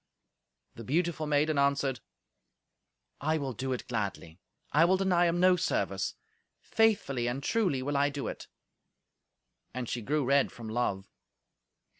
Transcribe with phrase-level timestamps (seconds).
[0.73, 1.99] The beautiful maiden answered,
[3.19, 4.39] "I will do it gladly.
[4.71, 6.15] I will deny him no service.
[6.59, 8.47] Faithfully and truly will I do it."
[9.75, 11.07] And she grew red from love.